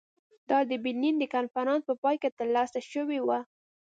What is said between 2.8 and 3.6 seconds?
شوې وه.